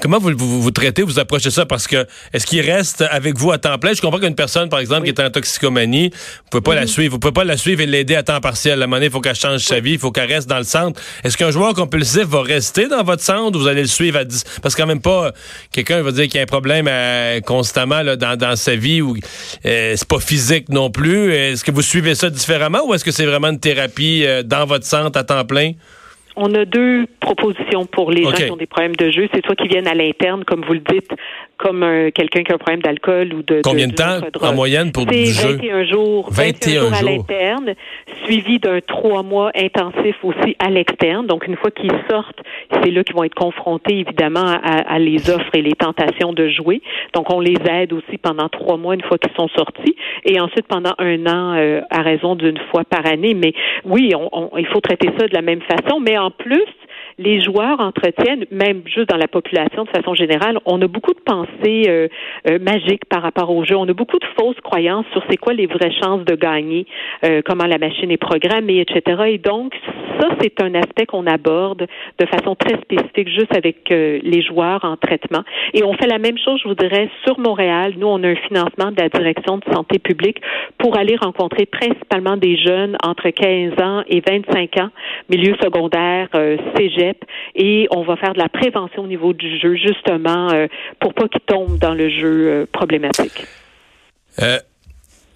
comment 0.00 0.18
vous, 0.18 0.32
vous, 0.36 0.62
vous 0.62 0.70
traitez, 0.70 1.02
vous 1.02 1.18
approchez 1.18 1.50
ça? 1.50 1.64
Parce 1.64 1.86
que 1.86 2.06
est-ce 2.32 2.44
qu'il 2.44 2.60
reste 2.60 3.02
avec 3.02 3.36
vous 3.38 3.50
à 3.50 3.58
temps 3.58 3.78
plein? 3.78 3.94
Je 3.94 4.00
comprends 4.00 4.18
qu'une 4.18 4.34
personne, 4.34 4.68
par 4.68 4.78
exemple, 4.80 5.02
oui. 5.02 5.14
qui 5.14 5.20
est 5.20 5.24
en 5.24 5.30
toxicomanie, 5.30 6.10
vous 6.10 6.50
pouvez 6.50 6.62
pas 6.62 6.74
la 6.74 6.86
suivre. 6.86 7.12
Vous 7.12 7.18
pouvez 7.18 7.32
pas 7.32 7.44
la 7.44 7.56
suivre 7.56 7.80
et 7.80 7.86
l'aider 7.86 8.14
à 8.14 8.22
temps 8.22 8.40
partiel. 8.40 8.80
À 8.80 8.84
un 8.84 8.86
moment 8.86 8.96
donné, 8.96 9.06
il 9.06 9.12
faut 9.12 9.20
qu'elle 9.20 9.34
change 9.34 9.60
oui. 9.60 9.66
sa 9.66 9.80
vie, 9.80 9.92
il 9.92 9.98
faut 9.98 10.10
qu'elle 10.10 10.30
reste 10.30 10.48
dans 10.48 10.58
le 10.58 10.64
centre. 10.64 11.00
Est-ce 11.24 11.36
qu'un 11.36 11.50
joueur 11.50 11.74
compulsif 11.74 12.24
va 12.24 12.42
rester 12.42 12.88
dans 12.88 13.02
votre 13.02 13.22
centre 13.22 13.56
ou 13.56 13.62
vous 13.62 13.68
allez 13.68 13.82
le 13.82 13.88
suivre 13.88 14.18
à 14.18 14.24
10? 14.24 14.44
Parce 14.62 14.74
que 14.74 14.82
quand 14.82 14.88
même 14.88 15.00
pas, 15.00 15.32
quelqu'un 15.72 16.02
va 16.02 16.12
dire 16.12 16.24
qu'il 16.24 16.36
y 16.36 16.38
a 16.38 16.42
un 16.42 16.46
problème 16.46 16.88
à, 16.88 17.40
constamment 17.40 18.02
là, 18.02 18.16
dans, 18.16 18.36
dans, 18.36 18.56
sa 18.56 18.76
vie 18.76 19.00
ou 19.00 19.16
euh, 19.64 19.94
c'est 19.96 20.08
pas 20.08 20.20
physique 20.20 20.68
non 20.68 20.90
plus. 20.90 21.32
Est-ce 21.32 21.64
que 21.64 21.70
vous 21.70 21.82
suivez 21.82 22.14
ça 22.14 22.30
différemment 22.30 22.86
ou 22.86 22.94
est-ce 22.94 23.04
que 23.04 23.12
c'est 23.12 23.26
vraiment 23.26 23.48
une 23.48 23.60
thérapie 23.60 24.24
euh, 24.24 24.42
dans 24.42 24.66
votre 24.66 24.84
centre 24.84 25.18
à 25.18 25.24
temps 25.24 25.44
plein? 25.44 25.72
On 26.36 26.54
a 26.54 26.64
deux 26.64 27.06
propositions 27.20 27.86
pour 27.86 28.10
les 28.10 28.24
okay. 28.24 28.36
gens 28.36 28.44
qui 28.44 28.50
ont 28.52 28.56
des 28.56 28.66
problèmes 28.66 28.96
de 28.96 29.10
jeu. 29.10 29.28
C'est 29.32 29.44
soit 29.44 29.56
qui 29.56 29.68
viennent 29.68 29.88
à 29.88 29.94
l'interne, 29.94 30.44
comme 30.44 30.64
vous 30.64 30.74
le 30.74 30.80
dites, 30.80 31.10
comme 31.58 31.82
un, 31.82 32.10
quelqu'un 32.10 32.42
qui 32.42 32.52
a 32.52 32.56
un 32.56 32.58
problème 32.58 32.82
d'alcool 32.82 33.32
ou 33.32 33.42
de 33.42 33.60
Combien 33.64 33.86
de, 33.86 33.92
de 33.92 33.96
temps 34.30 34.46
en 34.48 34.54
moyenne 34.54 34.92
pour 34.92 35.06
du 35.06 35.24
jeu? 35.26 35.56
21 35.56 35.84
jours, 35.84 36.28
21, 36.30 36.80
21 36.80 36.80
jours 36.80 36.94
à 36.94 37.02
l'interne, 37.02 37.74
suivi 38.24 38.58
d'un 38.58 38.80
trois 38.80 39.22
mois 39.22 39.50
intensif 39.56 40.16
aussi 40.22 40.56
à 40.58 40.70
l'externe. 40.70 41.26
Donc 41.26 41.46
une 41.46 41.56
fois 41.56 41.70
qu'ils 41.70 41.90
sortent, 42.10 42.40
c'est 42.70 42.90
là 42.90 43.02
qu'ils 43.02 43.16
vont 43.16 43.24
être 43.24 43.34
confrontés 43.34 44.00
évidemment 44.00 44.44
à, 44.46 44.94
à, 44.94 44.98
les 44.98 45.30
offres 45.30 45.54
et 45.54 45.62
les 45.62 45.72
tentations 45.72 46.32
de 46.32 46.48
jouer. 46.48 46.82
Donc 47.14 47.32
on 47.32 47.40
les 47.40 47.56
aide 47.70 47.92
aussi 47.92 48.18
pendant 48.18 48.48
trois 48.48 48.76
mois 48.76 48.94
une 48.94 49.02
fois 49.02 49.18
qu'ils 49.18 49.34
sont 49.34 49.48
sortis 49.48 49.96
et 50.24 50.38
ensuite 50.40 50.66
pendant 50.68 50.92
un 50.98 51.26
an 51.26 51.54
euh, 51.56 51.80
à 51.90 52.02
raison 52.02 52.34
d'une 52.34 52.58
fois 52.70 52.84
par 52.84 53.06
année. 53.06 53.34
Mais 53.34 53.54
oui, 53.84 54.12
on, 54.14 54.28
on, 54.32 54.58
il 54.58 54.66
faut 54.66 54.80
traiter 54.80 55.08
ça 55.18 55.26
de 55.26 55.34
la 55.34 55.42
même 55.42 55.62
façon. 55.62 56.00
Mais 56.00 56.18
en 56.18 56.25
plus, 56.30 56.68
les 57.18 57.40
joueurs 57.40 57.80
entretiennent, 57.80 58.44
même 58.50 58.82
juste 58.86 59.08
dans 59.08 59.16
la 59.16 59.28
population 59.28 59.84
de 59.84 59.88
façon 59.90 60.14
générale, 60.14 60.58
on 60.66 60.80
a 60.82 60.86
beaucoup 60.86 61.14
de 61.14 61.20
pensées 61.20 61.84
euh, 61.88 62.08
euh, 62.48 62.58
magiques 62.58 63.06
par 63.06 63.22
rapport 63.22 63.50
au 63.50 63.64
jeu. 63.64 63.74
On 63.76 63.88
a 63.88 63.94
beaucoup 63.94 64.18
de 64.18 64.26
fausses 64.38 64.60
croyances 64.62 65.06
sur 65.12 65.22
c'est 65.30 65.38
quoi 65.38 65.54
les 65.54 65.66
vraies 65.66 65.92
chances 66.02 66.24
de 66.24 66.34
gagner, 66.34 66.86
euh, 67.24 67.40
comment 67.44 67.64
la 67.64 67.78
machine 67.78 68.10
est 68.10 68.18
programmée, 68.18 68.80
etc. 68.80 69.22
Et 69.28 69.38
donc, 69.38 69.74
ça, 70.20 70.28
c'est 70.40 70.60
un 70.62 70.74
aspect 70.74 71.06
qu'on 71.06 71.26
aborde 71.26 71.86
de 72.18 72.26
façon 72.26 72.54
très 72.54 72.76
spécifique 72.80 73.28
juste 73.28 73.54
avec 73.56 73.90
euh, 73.90 74.18
les 74.22 74.42
joueurs 74.42 74.84
en 74.84 74.96
traitement. 74.96 75.42
Et 75.74 75.82
on 75.84 75.94
fait 75.94 76.06
la 76.06 76.18
même 76.18 76.38
chose, 76.38 76.60
je 76.62 76.68
vous 76.68 76.74
dirais, 76.74 77.08
sur 77.24 77.38
Montréal. 77.38 77.94
Nous, 77.96 78.06
on 78.06 78.22
a 78.22 78.28
un 78.28 78.36
financement 78.36 78.90
de 78.92 79.00
la 79.00 79.08
direction 79.08 79.58
de 79.58 79.64
santé 79.72 79.98
publique 79.98 80.40
pour 80.78 80.96
aller 80.96 81.16
rencontrer 81.16 81.66
principalement 81.66 82.36
des 82.36 82.56
jeunes 82.56 82.96
entre 83.02 83.28
15 83.28 83.80
ans 83.82 84.02
et 84.08 84.20
25 84.20 84.78
ans, 84.78 84.90
milieu 85.28 85.54
secondaire, 85.62 86.28
euh, 86.34 86.56
cégep, 87.06 87.24
et 87.54 87.88
on 87.90 88.02
va 88.02 88.16
faire 88.16 88.34
de 88.34 88.38
la 88.38 88.48
prévention 88.48 89.02
au 89.02 89.06
niveau 89.06 89.32
du 89.32 89.58
jeu, 89.58 89.76
justement, 89.76 90.52
euh, 90.52 90.66
pour 91.00 91.14
pas 91.14 91.28
qu'ils 91.28 91.40
tombent 91.42 91.78
dans 91.78 91.94
le 91.94 92.08
jeu 92.08 92.48
euh, 92.48 92.66
problématique. 92.70 93.44
Euh, 94.42 94.58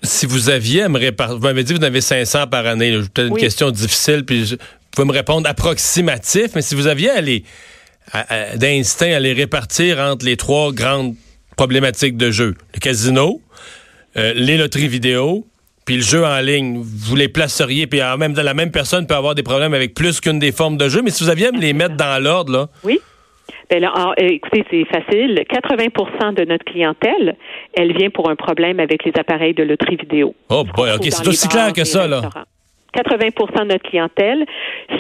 si 0.03 0.27
vous 0.27 0.51
aviez 0.51 0.83
à 0.83 0.89
me 0.89 0.99
répartir, 0.99 1.37
vous 1.37 1.43
m'avez 1.43 1.65
dit 1.65 1.75
que 1.75 1.79
vous 1.79 1.85
en 1.85 1.89
avez 1.89 2.01
500 2.01 2.47
par 2.49 2.67
année, 2.67 2.93
peut-être 2.93 3.29
une 3.29 3.35
oui. 3.35 3.41
question 3.41 3.71
difficile, 3.71 4.25
puis 4.25 4.45
je, 4.45 4.55
vous 4.57 4.61
pouvez 4.93 5.09
me 5.09 5.13
répondre 5.13 5.49
approximatif, 5.49 6.55
mais 6.55 6.63
si 6.63 6.75
vous 6.75 6.87
aviez 6.87 7.11
à 7.11 7.21
les, 7.21 7.45
d'instinct 8.57 9.13
à 9.13 9.21
les 9.21 9.33
répartir 9.33 9.99
entre 9.99 10.25
les 10.25 10.37
trois 10.37 10.73
grandes 10.73 11.15
problématiques 11.57 12.17
de 12.17 12.31
jeu, 12.31 12.55
le 12.75 12.81
casino, 12.81 13.41
les 14.17 14.57
loteries 14.57 14.89
vidéo, 14.89 15.47
puis 15.91 15.97
le 15.97 16.05
jeu 16.05 16.25
en 16.25 16.39
ligne, 16.39 16.81
vous 16.85 17.17
les 17.17 17.27
placeriez, 17.27 17.89
puis 17.89 17.99
même 18.17 18.33
la 18.37 18.55
même 18.55 18.71
personne 18.71 19.09
peut 19.09 19.17
avoir 19.17 19.35
des 19.35 19.43
problèmes 19.43 19.75
avec 19.75 19.93
plus 19.93 20.21
qu'une 20.21 20.39
des 20.39 20.53
formes 20.53 20.77
de 20.77 20.89
jeu, 20.89 21.03
mais 21.03 21.11
si 21.11 21.25
vous 21.25 21.31
aviez 21.31 21.49
à 21.49 21.51
me 21.51 21.59
les 21.59 21.73
mettre 21.73 21.97
dans 21.97 22.23
l'ordre, 22.23 22.53
là. 22.53 22.67
Oui. 22.85 23.01
Ben 23.69 23.83
là, 23.83 23.91
alors, 23.93 24.15
écoutez, 24.17 24.65
c'est 24.71 24.85
facile. 24.85 25.43
80% 25.51 26.35
de 26.35 26.45
notre 26.45 26.65
clientèle, 26.65 27.37
elle 27.75 27.93
vient 27.97 28.09
pour 28.09 28.31
un 28.31 28.37
problème 28.37 28.79
avec 28.79 29.05
les 29.05 29.11
appareils 29.19 29.53
de 29.53 29.65
loterie 29.65 29.97
vidéo. 29.97 30.33
Oh 30.49 30.63
boy, 30.77 30.91
OK, 30.95 31.03
c'est 31.09 31.27
aussi 31.27 31.49
clair 31.49 31.73
que 31.73 31.83
ça, 31.83 32.07
là. 32.07 32.21
80% 32.95 33.65
de 33.65 33.73
notre 33.73 33.91
clientèle, 33.91 34.47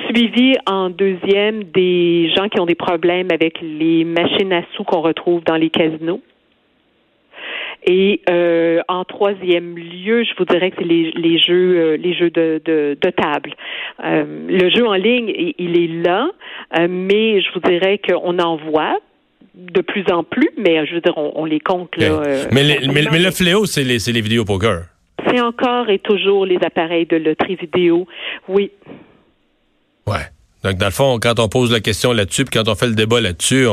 suivi 0.09 0.57
en 0.67 0.91
deuxième 0.91 1.63
des 1.73 2.33
gens 2.35 2.49
qui 2.49 2.59
ont 2.59 2.67
des 2.67 2.75
problèmes 2.75 3.29
avec 3.33 3.61
les 3.63 4.03
machines 4.03 4.53
à 4.53 4.63
sous 4.75 4.83
qu'on 4.83 5.03
retrouve 5.03 5.45
dans 5.45 5.57
les 5.57 5.71
casinos. 5.71 6.21
Et 7.87 8.21
euh, 8.29 8.81
en 8.89 9.05
troisième 9.05 9.77
lieu, 9.77 10.25
je 10.25 10.31
vous 10.39 10.45
dirais 10.45 10.71
que 10.71 10.77
c'est 10.79 10.85
les, 10.85 11.13
les, 11.13 11.39
jeux, 11.39 11.79
euh, 11.79 11.97
les 11.97 12.15
jeux 12.15 12.31
de, 12.31 12.61
de, 12.65 12.99
de 13.01 13.11
table. 13.11 13.55
Euh, 14.05 14.25
le 14.49 14.71
jeu 14.71 14.87
en 14.87 14.95
ligne, 14.95 15.33
il 15.59 15.83
est 15.83 16.03
là, 16.03 16.29
euh, 16.79 16.87
mais 16.91 17.41
je 17.41 17.49
vous 17.55 17.61
dirais 17.61 17.99
qu'on 17.99 18.39
en 18.39 18.57
voit 18.57 18.99
de 19.55 19.81
plus 19.81 20.05
en 20.13 20.25
plus, 20.25 20.51
mais 20.59 20.87
je 20.87 20.95
veux 20.95 21.01
dire, 21.01 21.17
on, 21.17 21.33
on 21.37 21.45
les 21.45 21.61
compte 21.61 21.97
là. 21.97 22.07
Euh, 22.07 22.45
mais, 22.53 22.63
les, 22.63 22.89
mais, 22.89 23.05
mais, 23.11 23.19
le 23.19 23.31
fléau, 23.31 23.65
c'est 23.67 23.85
les, 23.85 23.99
les 24.13 24.21
vidéos 24.21 24.45
poker. 24.45 24.85
C'est 25.29 25.41
encore 25.41 25.89
et 25.89 25.99
toujours 25.99 26.47
les 26.47 26.59
appareils 26.65 27.07
de 27.07 27.17
loterie 27.17 27.57
vidéo, 27.57 28.07
oui. 28.49 28.71
Ouais. 30.07 30.27
Donc, 30.65 30.77
dans 30.77 30.87
le 30.87 30.93
fond, 30.93 31.19
quand 31.21 31.39
on 31.39 31.49
pose 31.49 31.73
la 31.73 31.81
question 31.81 32.13
là-dessus, 32.13 32.45
puis 32.45 32.59
quand 32.59 32.71
on 32.71 32.75
fait 32.75 32.87
le 32.87 32.95
débat 32.95 33.21
là-dessus, 33.21 33.67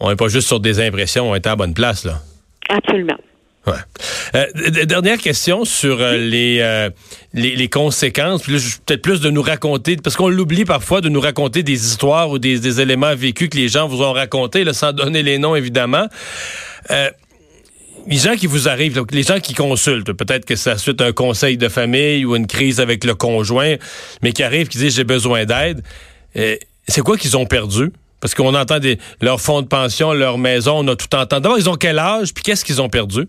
on 0.00 0.08
n'est 0.08 0.16
pas 0.16 0.28
juste 0.28 0.48
sur 0.48 0.58
des 0.58 0.80
impressions, 0.80 1.30
on 1.30 1.34
est 1.34 1.46
à 1.46 1.50
la 1.50 1.56
bonne 1.56 1.74
place, 1.74 2.04
là. 2.04 2.14
Absolument. 2.68 3.18
Ouais. 3.66 3.74
Euh, 4.34 4.86
dernière 4.86 5.18
question 5.18 5.66
sur 5.66 6.00
euh, 6.00 6.16
les, 6.16 6.60
euh, 6.60 6.88
les, 7.34 7.54
les 7.56 7.68
conséquences. 7.68 8.42
Puis 8.42 8.54
là, 8.54 8.58
peut-être 8.86 9.02
plus 9.02 9.20
de 9.20 9.28
nous 9.28 9.42
raconter, 9.42 9.96
parce 9.96 10.16
qu'on 10.16 10.28
l'oublie 10.28 10.64
parfois 10.64 11.02
de 11.02 11.10
nous 11.10 11.20
raconter 11.20 11.62
des 11.62 11.86
histoires 11.86 12.30
ou 12.30 12.38
des, 12.38 12.58
des, 12.58 12.80
éléments 12.80 13.14
vécus 13.14 13.50
que 13.50 13.58
les 13.58 13.68
gens 13.68 13.86
vous 13.86 14.02
ont 14.02 14.12
racontés, 14.12 14.64
là, 14.64 14.72
sans 14.72 14.92
donner 14.92 15.22
les 15.22 15.36
noms 15.36 15.54
évidemment. 15.54 16.06
Euh, 16.90 17.10
les 18.06 18.16
gens 18.16 18.34
qui 18.34 18.46
vous 18.46 18.66
arrivent, 18.66 18.94
donc, 18.94 19.12
les 19.12 19.22
gens 19.22 19.40
qui 19.40 19.52
consultent, 19.52 20.12
peut-être 20.14 20.46
que 20.46 20.56
ça 20.56 20.78
suite 20.78 21.02
un 21.02 21.12
conseil 21.12 21.58
de 21.58 21.68
famille 21.68 22.24
ou 22.24 22.34
une 22.34 22.46
crise 22.46 22.80
avec 22.80 23.04
le 23.04 23.14
conjoint, 23.14 23.76
mais 24.22 24.32
qui 24.32 24.42
arrivent, 24.42 24.68
qui 24.68 24.78
disent 24.78 24.96
j'ai 24.96 25.04
besoin 25.04 25.44
d'aide, 25.44 25.82
c'est 26.34 27.02
quoi 27.02 27.18
qu'ils 27.18 27.36
ont 27.36 27.44
perdu? 27.44 27.92
Parce 28.20 28.34
qu'on 28.34 28.54
entend 28.54 28.78
des, 28.78 28.98
leur 29.20 29.40
fonds 29.40 29.60
de 29.60 29.66
pension, 29.66 30.14
leur 30.14 30.38
maison, 30.38 30.78
on 30.78 30.88
a 30.88 30.96
tout 30.96 31.14
entendu. 31.14 31.42
D'abord, 31.42 31.58
ils 31.58 31.68
ont 31.68 31.76
quel 31.76 31.98
âge, 31.98 32.32
puis 32.32 32.42
qu'est-ce 32.42 32.64
qu'ils 32.64 32.80
ont 32.80 32.88
perdu? 32.88 33.26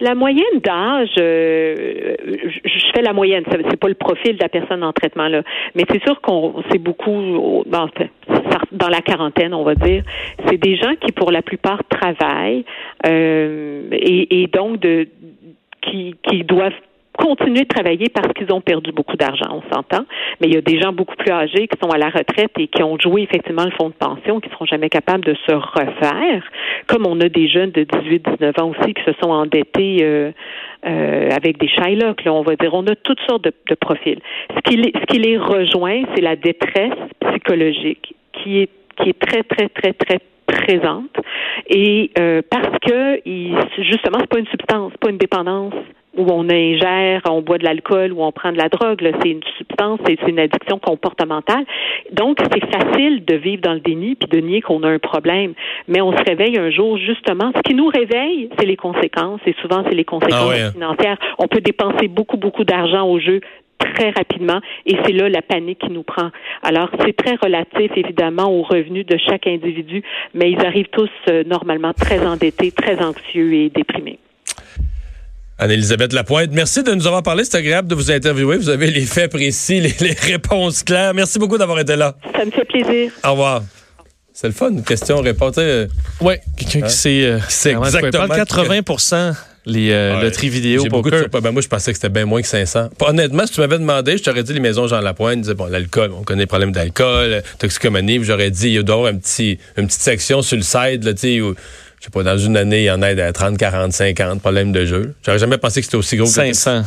La 0.00 0.14
moyenne 0.14 0.60
d'âge, 0.62 1.14
euh, 1.18 2.14
je 2.64 2.86
fais 2.94 3.02
la 3.02 3.12
moyenne, 3.12 3.44
c'est 3.50 3.80
pas 3.80 3.88
le 3.88 3.94
profil 3.94 4.36
de 4.36 4.42
la 4.42 4.48
personne 4.48 4.84
en 4.84 4.92
traitement 4.92 5.28
là, 5.28 5.42
mais 5.74 5.84
c'est 5.90 6.02
sûr 6.02 6.20
qu'on 6.20 6.62
c'est 6.70 6.78
beaucoup 6.78 7.64
dans, 7.66 7.88
dans 8.72 8.88
la 8.88 9.00
quarantaine, 9.00 9.54
on 9.54 9.64
va 9.64 9.74
dire. 9.74 10.02
C'est 10.46 10.58
des 10.58 10.76
gens 10.76 10.94
qui 11.00 11.12
pour 11.12 11.30
la 11.30 11.42
plupart 11.42 11.82
travaillent 11.88 12.64
euh, 13.06 13.88
et, 13.92 14.42
et 14.42 14.46
donc 14.48 14.80
de 14.80 15.08
qui, 15.80 16.14
qui 16.22 16.44
doivent 16.44 16.72
continuer 17.16 17.62
de 17.62 17.68
travailler 17.68 18.08
parce 18.08 18.32
qu'ils 18.32 18.52
ont 18.52 18.60
perdu 18.60 18.92
beaucoup 18.92 19.16
d'argent, 19.16 19.46
on 19.50 19.74
s'entend. 19.74 20.04
Mais 20.40 20.48
il 20.48 20.54
y 20.54 20.56
a 20.56 20.60
des 20.60 20.80
gens 20.80 20.92
beaucoup 20.92 21.16
plus 21.16 21.32
âgés 21.32 21.68
qui 21.68 21.78
sont 21.82 21.90
à 21.90 21.98
la 21.98 22.08
retraite 22.08 22.52
et 22.58 22.68
qui 22.68 22.82
ont 22.82 22.98
joué 22.98 23.22
effectivement 23.22 23.64
le 23.64 23.70
fonds 23.72 23.88
de 23.88 23.94
pension, 23.94 24.40
qui 24.40 24.50
seront 24.50 24.66
jamais 24.66 24.88
capables 24.88 25.24
de 25.24 25.34
se 25.46 25.52
refaire. 25.52 26.44
Comme 26.86 27.06
on 27.06 27.20
a 27.20 27.28
des 27.28 27.48
jeunes 27.48 27.70
de 27.70 27.84
18-19 27.84 28.60
ans 28.60 28.70
aussi 28.70 28.94
qui 28.94 29.02
se 29.04 29.12
sont 29.22 29.30
endettés 29.30 29.98
euh, 30.02 30.30
euh, 30.86 31.30
avec 31.30 31.58
des 31.58 31.68
Shylock, 31.68 32.24
là, 32.24 32.32
on 32.32 32.42
va 32.42 32.56
dire. 32.56 32.72
On 32.74 32.86
a 32.86 32.94
toutes 32.94 33.20
sortes 33.28 33.44
de, 33.44 33.52
de 33.68 33.74
profils. 33.74 34.20
Ce 34.54 34.60
qui, 34.60 34.76
les, 34.76 34.92
ce 34.94 35.06
qui 35.06 35.18
les 35.18 35.38
rejoint, 35.38 36.02
c'est 36.14 36.22
la 36.22 36.36
détresse 36.36 36.98
psychologique 37.20 38.14
qui 38.32 38.60
est 38.60 38.70
qui 38.96 39.10
est 39.10 39.18
très, 39.18 39.42
très, 39.42 39.68
très, 39.68 39.92
très 39.92 40.20
présente. 40.46 41.10
Et 41.68 42.10
euh, 42.18 42.42
parce 42.48 42.78
que 42.80 43.20
il, 43.26 43.56
justement, 43.78 44.18
c'est 44.20 44.28
pas 44.28 44.38
une 44.38 44.46
substance, 44.46 44.92
c'est 44.92 45.00
pas 45.00 45.10
une 45.10 45.18
dépendance 45.18 45.74
où 46.16 46.26
on 46.30 46.48
ingère, 46.48 47.20
on 47.28 47.42
boit 47.42 47.58
de 47.58 47.64
l'alcool 47.64 48.12
ou 48.12 48.22
on 48.22 48.32
prend 48.32 48.52
de 48.52 48.56
la 48.56 48.68
drogue. 48.68 48.98
C'est 49.22 49.30
une 49.30 49.42
substance, 49.58 50.00
c'est 50.06 50.18
une 50.26 50.38
addiction 50.38 50.78
comportementale. 50.78 51.64
Donc, 52.12 52.38
c'est 52.40 52.64
facile 52.64 53.24
de 53.24 53.36
vivre 53.36 53.62
dans 53.62 53.74
le 53.74 53.80
déni 53.80 54.14
puis 54.14 54.28
de 54.28 54.44
nier 54.44 54.62
qu'on 54.62 54.82
a 54.82 54.88
un 54.88 54.98
problème. 54.98 55.52
Mais 55.88 56.00
on 56.00 56.12
se 56.12 56.22
réveille 56.26 56.58
un 56.58 56.70
jour, 56.70 56.96
justement. 56.96 57.52
Ce 57.54 57.60
qui 57.62 57.74
nous 57.74 57.88
réveille, 57.88 58.48
c'est 58.58 58.66
les 58.66 58.76
conséquences. 58.76 59.40
Et 59.46 59.54
souvent, 59.60 59.84
c'est 59.86 59.94
les 59.94 60.04
conséquences 60.04 60.40
Ah 60.42 60.48
ouais, 60.48 60.62
hein. 60.62 60.72
financières. 60.72 61.18
On 61.38 61.48
peut 61.48 61.60
dépenser 61.60 62.08
beaucoup, 62.08 62.36
beaucoup 62.36 62.64
d'argent 62.64 63.06
au 63.06 63.18
jeu 63.18 63.40
très 63.78 64.10
rapidement 64.10 64.60
et 64.86 64.96
c'est 65.04 65.12
là 65.12 65.28
la 65.28 65.42
panique 65.42 65.78
qui 65.80 65.90
nous 65.90 66.02
prend. 66.02 66.30
Alors, 66.62 66.90
c'est 67.04 67.16
très 67.16 67.34
relatif, 67.36 67.90
évidemment, 67.96 68.50
aux 68.50 68.62
revenus 68.62 69.06
de 69.06 69.16
chaque 69.18 69.46
individu, 69.46 70.02
mais 70.34 70.50
ils 70.50 70.64
arrivent 70.64 70.88
tous 70.92 71.10
euh, 71.28 71.44
normalement 71.44 71.92
très 71.92 72.20
endettés, 72.26 72.72
très 72.72 72.98
anxieux 73.02 73.52
et 73.54 73.70
déprimés. 73.70 74.18
Anne-Elisabeth 75.58 76.12
Lapointe, 76.12 76.50
merci 76.52 76.82
de 76.82 76.92
nous 76.92 77.06
avoir 77.06 77.22
parlé. 77.22 77.42
C'est 77.44 77.56
agréable 77.56 77.88
de 77.88 77.94
vous 77.94 78.10
interviewer. 78.10 78.58
Vous 78.58 78.68
avez 78.68 78.88
les 78.90 79.06
faits 79.06 79.30
précis, 79.32 79.80
les, 79.80 79.94
les 80.00 80.12
réponses 80.12 80.82
claires. 80.82 81.14
Merci 81.14 81.38
beaucoup 81.38 81.56
d'avoir 81.56 81.78
été 81.78 81.96
là. 81.96 82.14
Ça 82.36 82.44
me 82.44 82.50
fait 82.50 82.64
plaisir. 82.66 83.10
Au 83.24 83.30
revoir. 83.30 83.62
C'est 84.34 84.48
le 84.48 84.52
fun, 84.52 84.68
une 84.70 84.84
question-réponse. 84.84 85.54
euh, 85.56 85.86
Oui, 86.20 86.34
quelqu'un 86.58 86.80
Hein? 86.80 86.88
qui 86.88 86.92
sait 86.92 87.24
euh, 87.24 87.38
sait 87.48 87.72
quoi 87.72 87.88
il 87.88 87.96
exactement 87.96 88.26
parle. 88.28 88.40
80 88.40 88.82
les 89.66 89.90
euh, 89.90 90.16
Ouais. 90.16 90.22
loteries 90.22 90.48
vidéo 90.48 90.84
de 90.84 90.88
poker. 90.88 91.28
ben, 91.42 91.50
moi, 91.50 91.60
je 91.60 91.66
pensais 91.68 91.90
que 91.92 91.96
c'était 91.98 92.08
bien 92.08 92.24
moins 92.24 92.40
que 92.40 92.46
500. 92.48 92.88
Pas- 92.98 93.10
Honnêtement, 93.10 93.46
si 93.46 93.52
tu 93.54 93.60
m'avais 93.60 93.78
demandé, 93.78 94.16
je 94.16 94.22
t'aurais 94.22 94.42
dit 94.44 94.52
les 94.52 94.60
maisons 94.60 94.86
Jean 94.86 95.00
Lapointe, 95.00 95.40
disais, 95.40 95.54
bon, 95.54 95.66
l'alcool, 95.66 96.12
on 96.16 96.22
connaît 96.22 96.42
les 96.42 96.46
problèmes 96.46 96.72
d'alcool, 96.72 97.32
euh, 97.32 97.40
toxicomanie, 97.58 98.22
j'aurais 98.22 98.50
dit, 98.50 98.70
il 98.70 98.82
doit 98.84 98.94
y 98.94 98.98
avoir 98.98 99.12
un 99.12 99.16
petit, 99.18 99.58
une 99.76 99.86
petite 99.88 100.00
section 100.02 100.40
sur 100.42 100.56
le 100.56 100.62
site, 100.62 101.04
là, 101.04 101.12
tu 101.14 101.18
sais, 101.18 101.40
où, 101.40 101.54
je 101.98 102.04
sais 102.04 102.10
pas, 102.10 102.22
dans 102.22 102.38
une 102.38 102.56
année, 102.56 102.82
il 102.82 102.86
y 102.86 102.90
en 102.90 103.02
a 103.02 103.08
à 103.08 103.32
30, 103.32 103.58
40, 103.58 103.92
50 103.92 104.40
problèmes 104.40 104.70
de 104.72 104.84
jeu. 104.86 105.14
J'aurais 105.24 105.38
jamais 105.40 105.58
pensé 105.58 105.80
que 105.80 105.84
c'était 105.86 105.96
aussi 105.96 106.16
gros 106.16 106.26
que 106.26 106.32
500. 106.32 106.82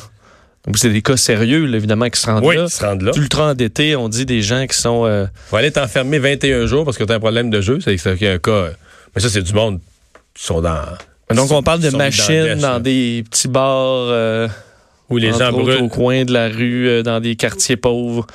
Donc, 0.65 0.77
c'est 0.77 0.89
des 0.89 1.01
cas 1.01 1.17
sérieux, 1.17 1.65
là, 1.65 1.77
évidemment, 1.77 2.09
qui 2.09 2.19
se 2.19 2.27
rendent 2.27 2.45
Oui, 2.45 2.55
là. 2.55 2.65
qui 2.65 2.71
se 2.75 2.85
rendent 2.85 3.01
là. 3.01 3.11
Ultra 3.15 3.51
endettés, 3.51 3.95
on 3.95 4.07
dit 4.09 4.25
des 4.25 4.41
gens 4.41 4.65
qui 4.67 4.77
sont... 4.77 5.05
euh, 5.05 5.25
Faut 5.49 5.55
aller 5.57 5.71
t'enfermer 5.71 6.19
21 6.19 6.65
jours 6.65 6.85
parce 6.85 6.97
que 6.97 7.03
t'as 7.03 7.15
un 7.15 7.19
problème 7.19 7.49
de 7.49 7.59
jeu, 7.61 7.79
c'est 7.83 7.95
qu'il 7.97 8.27
y 8.27 8.29
a 8.29 8.33
un 8.33 8.39
cas. 8.39 8.51
euh, 8.51 8.69
Mais 9.15 9.21
ça, 9.21 9.29
c'est 9.29 9.41
du 9.41 9.53
monde 9.53 9.79
qui 10.33 10.45
sont 10.45 10.61
dans. 10.61 10.81
Donc, 11.33 11.51
on 11.51 11.61
parle 11.61 11.81
de 11.81 11.89
dans 11.89 11.97
machines 11.97 12.55
dans 12.55 12.79
des 12.79 13.23
petits 13.29 13.47
bars, 13.47 14.07
euh, 14.09 14.47
Où 15.09 15.17
les 15.17 15.31
gens 15.31 15.51
brûlent. 15.51 15.83
au 15.83 15.87
coin 15.87 16.25
de 16.25 16.33
la 16.33 16.49
rue, 16.49 16.87
euh, 16.87 17.03
dans 17.03 17.19
des 17.19 17.35
quartiers 17.35 17.77
pauvres. 17.77 18.25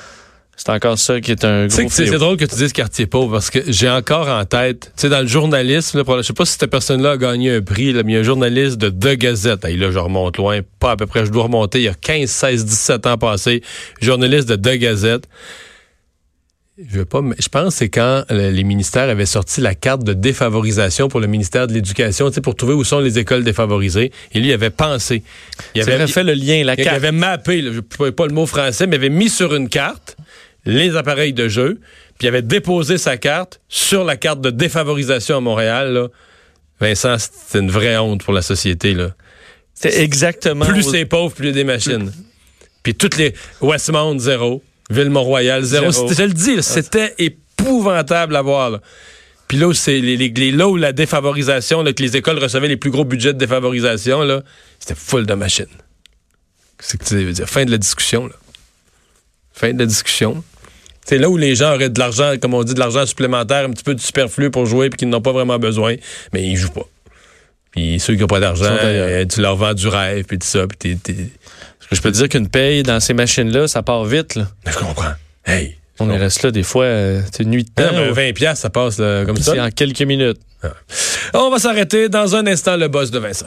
C'est 0.57 0.69
encore 0.69 0.97
ça 0.97 1.19
qui 1.19 1.31
est 1.31 1.43
un 1.43 1.67
gros 1.67 1.89
c'est 1.89 2.09
drôle 2.11 2.37
que 2.37 2.45
tu 2.45 2.55
dises 2.55 2.71
quartier 2.71 3.07
pauvre 3.07 3.33
parce 3.33 3.49
que 3.49 3.59
j'ai 3.67 3.89
encore 3.89 4.29
en 4.29 4.45
tête, 4.45 4.93
tu 4.95 5.01
sais, 5.01 5.09
dans 5.09 5.19
le 5.19 5.27
journalisme, 5.27 5.97
là, 5.97 6.03
je 6.17 6.21
sais 6.21 6.31
pas 6.33 6.45
si 6.45 6.53
cette 6.57 6.71
personne-là 6.71 7.11
a 7.11 7.17
gagné 7.17 7.55
un 7.55 7.61
prix, 7.61 7.91
là, 7.91 8.03
mais 8.03 8.13
il 8.13 8.15
y 8.15 8.17
a 8.17 8.21
un 8.21 8.23
journaliste 8.23 8.77
de 8.77 8.89
The 8.89 9.17
Gazette. 9.17 9.65
Hey, 9.65 9.75
là, 9.75 9.91
je 9.91 9.99
remonte 9.99 10.37
loin, 10.37 10.61
pas 10.79 10.91
à 10.91 10.95
peu 10.95 11.07
près, 11.07 11.25
je 11.25 11.31
dois 11.31 11.43
remonter, 11.43 11.79
il 11.79 11.83
y 11.83 11.89
a 11.89 11.93
15, 11.93 12.29
16, 12.29 12.65
17 12.65 13.05
ans 13.05 13.17
passés, 13.17 13.61
journaliste 14.01 14.47
de 14.47 14.55
The 14.55 14.79
Gazette. 14.79 15.27
Je 16.77 16.97
veux 16.97 17.05
pas, 17.05 17.21
mais 17.21 17.35
je 17.39 17.47
pense 17.47 17.73
que 17.75 17.77
c'est 17.79 17.89
quand 17.89 18.25
euh, 18.31 18.51
les 18.51 18.63
ministères 18.65 19.07
avaient 19.07 19.25
sorti 19.25 19.61
la 19.61 19.75
carte 19.75 20.03
de 20.03 20.11
défavorisation 20.11 21.07
pour 21.07 21.21
le 21.21 21.27
ministère 21.27 21.67
de 21.67 21.73
l'Éducation, 21.73 22.27
tu 22.29 22.35
sais, 22.35 22.41
pour 22.41 22.55
trouver 22.55 22.73
où 22.73 22.83
sont 22.83 22.99
les 22.99 23.17
écoles 23.17 23.45
défavorisées. 23.45 24.11
Et 24.33 24.39
lui, 24.41 24.49
il 24.49 24.53
avait 24.53 24.71
pensé. 24.71 25.23
Il 25.73 25.83
vrai, 25.83 26.05
fait 26.07 26.23
le 26.25 26.33
lien, 26.33 26.65
la 26.65 26.73
il 26.73 26.83
carte. 26.83 26.97
avait 26.97 27.13
mappé, 27.13 27.61
là, 27.61 27.71
je 27.71 27.77
ne 27.77 28.09
pas 28.09 28.27
le 28.27 28.33
mot 28.33 28.45
français, 28.45 28.87
mais 28.87 28.97
il 28.97 28.99
avait 28.99 29.09
mis 29.09 29.29
sur 29.29 29.55
une 29.55 29.69
carte 29.69 30.17
les 30.65 30.97
appareils 30.97 31.31
de 31.31 31.47
jeu, 31.47 31.79
puis 32.17 32.25
il 32.25 32.27
avait 32.27 32.41
déposé 32.41 32.97
sa 32.97 33.15
carte 33.15 33.61
sur 33.69 34.03
la 34.03 34.17
carte 34.17 34.41
de 34.41 34.49
défavorisation 34.49 35.37
à 35.37 35.39
Montréal. 35.39 35.93
là. 35.93 36.07
Vincent, 36.81 37.15
c'est 37.19 37.59
une 37.59 37.71
vraie 37.71 37.97
honte 37.97 38.21
pour 38.23 38.33
la 38.33 38.41
société. 38.41 38.93
Là. 38.93 39.11
C'est 39.75 39.97
exactement... 39.99 40.65
Plus 40.65 40.83
c'est 40.83 41.05
pauvre, 41.05 41.33
plus 41.33 41.45
il 41.45 41.47
y 41.47 41.51
a 41.51 41.53
des 41.53 41.63
machines. 41.63 42.11
Puis 42.83 42.95
toutes 42.95 43.15
les... 43.15 43.33
Westmount, 43.61 44.19
zéro. 44.19 44.61
Ville-Mont-Royal, 44.89 45.63
zéro. 45.63 45.91
Zéro. 45.91 46.13
Je 46.13 46.23
le 46.23 46.33
dis, 46.33 46.55
là, 46.55 46.61
c'était 46.61 47.15
épouvantable 47.17 48.35
à 48.35 48.41
voir. 48.41 48.69
Là. 48.69 48.81
Puis 49.47 49.57
là 49.57 49.67
où, 49.67 49.73
c'est 49.73 49.99
les, 49.99 50.17
les- 50.17 50.29
les- 50.29 50.51
là 50.51 50.67
où 50.67 50.75
la 50.75 50.91
défavorisation, 50.91 51.83
là, 51.83 51.93
que 51.93 52.01
les 52.01 52.15
écoles 52.17 52.39
recevaient 52.39 52.67
les 52.67 52.77
plus 52.77 52.91
gros 52.91 53.05
budgets 53.05 53.33
de 53.33 53.37
défavorisation, 53.39 54.21
là, 54.23 54.41
c'était 54.79 54.95
full 54.95 55.25
de 55.25 55.33
machines. 55.33 55.65
C'est 56.79 56.97
que 56.99 57.05
tu 57.05 57.15
veux 57.23 57.31
dire, 57.31 57.47
fin 57.49 57.63
de 57.65 57.71
la 57.71 57.77
discussion. 57.77 58.27
Là. 58.27 58.33
Fin 59.53 59.73
de 59.73 59.79
la 59.79 59.85
discussion. 59.85 60.43
C'est 61.05 61.17
là 61.19 61.29
où 61.29 61.37
les 61.37 61.55
gens 61.55 61.73
auraient 61.75 61.89
de 61.89 61.99
l'argent, 61.99 62.33
comme 62.41 62.53
on 62.55 62.63
dit, 62.63 62.73
de 62.73 62.79
l'argent 62.79 63.05
supplémentaire, 63.05 63.65
un 63.65 63.69
petit 63.71 63.83
peu 63.83 63.93
de 63.95 64.01
superflu 64.01 64.49
pour 64.51 64.65
jouer 64.65 64.89
puis 64.89 64.97
qu'ils 64.97 65.09
n'ont 65.09 65.21
pas 65.21 65.31
vraiment 65.31 65.59
besoin, 65.59 65.95
mais 66.33 66.43
ils 66.43 66.55
jouent 66.57 66.71
pas. 66.71 66.87
Puis 67.71 67.99
ceux 67.99 68.15
qui 68.15 68.21
n'ont 68.21 68.27
pas 68.27 68.39
d'argent, 68.39 68.65
euh, 68.81 69.25
tu 69.25 69.41
leur 69.41 69.55
vends 69.55 69.73
du 69.75 69.87
rêve 69.87 70.25
puis 70.25 70.39
tout 70.39 70.47
ça, 70.47 70.65
puis 70.67 70.97
t'es- 70.97 71.29
Je 71.91 72.01
peux 72.01 72.11
te 72.11 72.17
dire 72.17 72.29
qu'une 72.29 72.47
paye 72.49 72.83
dans 72.83 72.99
ces 72.99 73.13
machines-là, 73.13 73.67
ça 73.67 73.83
part 73.83 74.05
vite. 74.05 74.35
Là. 74.35 74.47
Je 74.67 74.77
comprends. 74.77 75.13
Hey! 75.45 75.77
On 75.99 76.09
est 76.09 76.17
resté 76.17 76.47
là 76.47 76.51
des 76.51 76.63
fois, 76.63 76.83
euh, 76.85 77.21
c'est 77.31 77.43
une 77.43 77.51
nuit 77.51 77.63
de 77.63 77.69
Non, 77.81 77.87
temps. 77.89 77.95
mais 77.95 78.05
là, 78.07 78.11
20 78.11 78.33
piastres, 78.33 78.61
ça 78.63 78.69
passe 78.69 78.97
là, 78.97 79.23
comme 79.25 79.37
ça. 79.37 79.53
C'est 79.53 79.59
en 79.61 79.69
quelques 79.69 80.01
minutes. 80.01 80.39
On 81.33 81.49
va 81.49 81.57
s'arrêter 81.59 82.09
dans 82.09 82.35
un 82.35 82.45
instant, 82.47 82.75
le 82.75 82.87
boss 82.89 83.11
de 83.11 83.19
Vincent. 83.19 83.45